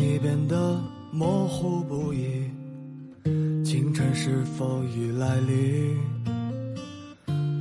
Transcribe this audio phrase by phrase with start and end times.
[0.00, 0.82] 你变得
[1.12, 2.50] 模糊不已。
[3.62, 5.94] 清晨是否已来临？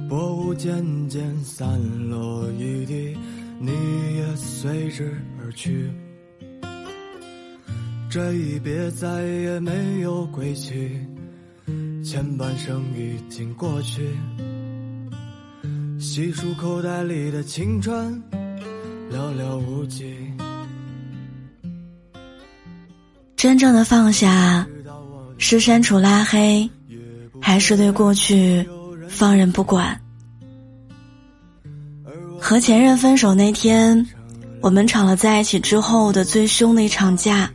[0.07, 1.77] 薄雾渐渐散
[2.09, 3.17] 落一地，
[3.59, 3.71] 你
[4.15, 5.91] 也随之而去。
[8.09, 10.91] 这一别再也没有归期，
[12.01, 14.07] 前半生已经过去。
[15.99, 18.23] 细数口袋里的青春，
[19.11, 20.15] 寥寥无几。
[23.39, 24.67] 真正的放下，
[25.37, 26.69] 是删除拉黑，
[27.39, 28.67] 还是对过去
[29.07, 29.97] 放任不管？
[32.37, 34.05] 和前任分手那天，
[34.59, 37.49] 我们吵了在一起之后的最凶的一场架。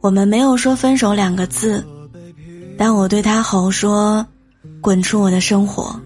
[0.00, 1.86] 我们没有说分手两个字，
[2.78, 4.26] 但我对他吼说
[4.80, 6.00] ：“滚出我的生活！”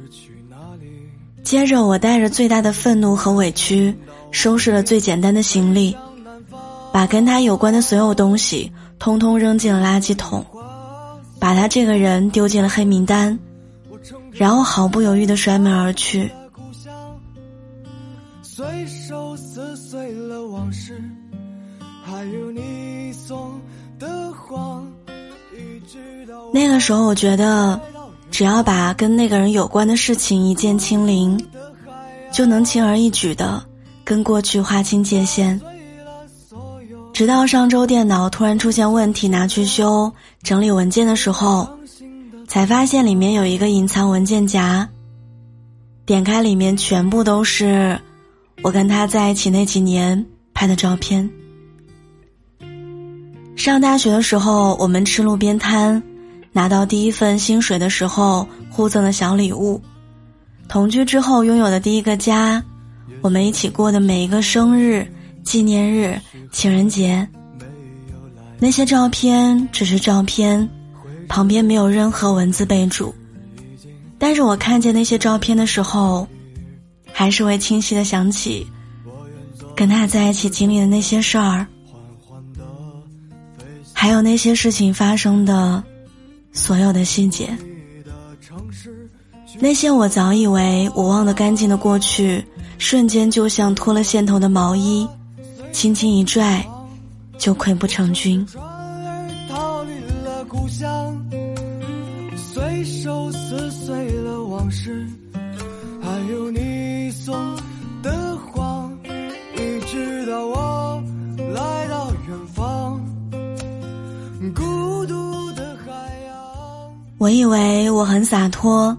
[1.45, 3.97] 接着，我带着最大的愤怒和委屈，
[4.33, 5.97] 收拾了最简单的行李。
[6.95, 10.47] 把跟他有关的所有东西通通扔进了垃圾桶，
[11.41, 13.37] 把他这个人丢进了黑名单，
[14.31, 16.31] 然后毫不犹豫的摔门而去。
[26.53, 27.81] 那个时候，我觉得，
[28.31, 31.45] 只要把跟那个人有关的事情一键清零，
[32.33, 33.61] 就能轻而易举的
[34.05, 35.61] 跟过去划清界限。
[37.15, 40.13] 直到上周电脑突然出现问题，拿去修
[40.43, 41.69] 整理文件的时候，
[42.49, 44.87] 才发现里面有一个隐藏文件夹。
[46.05, 47.97] 点开里面全部都是
[48.63, 51.31] 我跟他在一起那几年拍的照片。
[53.55, 56.03] 上大学的时候，我们吃路边摊，
[56.51, 59.81] 拿到第一份薪水的时候互赠的小礼物，
[60.67, 62.61] 同居之后拥有的第一个家，
[63.21, 65.07] 我们一起过的每一个生日。
[65.45, 66.19] 纪念日、
[66.55, 67.29] 情人节，
[68.61, 70.67] 那些照片只是照片，
[71.29, 73.13] 旁边没有任何文字备注。
[74.19, 76.27] 但是我看见那些照片的时候，
[77.13, 78.65] 还是会清晰的想起
[79.75, 81.67] 跟他在一起经历的那些事儿，
[83.93, 85.83] 还有那些事情发生的
[86.53, 87.51] 所有的细节。
[89.59, 92.45] 那些我早以为我忘得干净的过去，
[92.79, 95.07] 瞬间就像脱了线头的毛衣。
[95.75, 96.65] 轻轻一拽
[97.37, 98.47] 就溃不成军。
[98.55, 99.91] 而逃离
[100.25, 101.21] 了故乡
[102.37, 105.05] 随手撕碎了往事
[106.01, 107.35] 还有你送
[108.05, 108.97] 的谎
[109.57, 111.03] 一直到我
[111.53, 113.01] 来到远方
[114.55, 115.93] 孤独的海
[116.25, 118.97] 洋我以为我很洒脱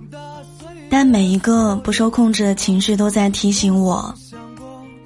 [0.90, 4.14] 但每一个不受控制的情绪都在提醒我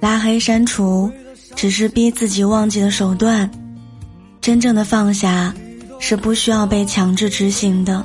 [0.00, 1.08] 拉黑删除
[1.60, 3.50] 只是逼自己忘记的手段，
[4.40, 5.54] 真正的放下
[5.98, 8.02] 是不需要被强制执行的。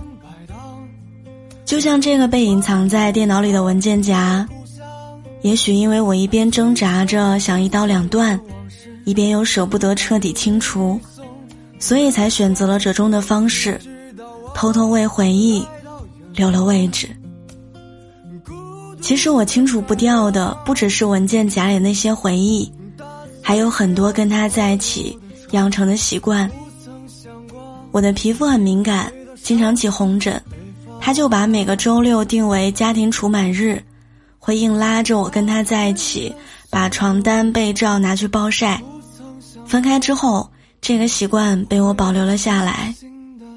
[1.63, 4.45] 就像这个被隐藏在电脑里的文件夹，
[5.41, 8.37] 也许因为我一边挣扎着想一刀两断，
[9.05, 10.99] 一边又舍不得彻底清除，
[11.79, 13.79] 所以才选择了折中的方式，
[14.53, 15.65] 偷偷为回忆
[16.33, 17.07] 留了位置。
[18.99, 22.69] 其实我清除不掉的，不只是文件夹里那些回忆。
[23.47, 25.15] 还有很多跟他在一起
[25.51, 26.49] 养成的习惯。
[27.91, 29.13] 我的皮肤很敏感，
[29.43, 30.41] 经常起红疹，
[30.99, 33.79] 他就把每个周六定为家庭除螨日，
[34.39, 36.33] 会硬拉着我跟他在一起，
[36.71, 38.81] 把床单被罩拿去暴晒。
[39.67, 40.49] 分开之后，
[40.81, 42.95] 这个习惯被我保留了下来，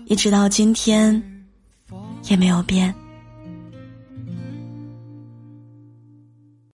[0.04, 1.22] 一直到今天，
[2.28, 2.94] 也没有变。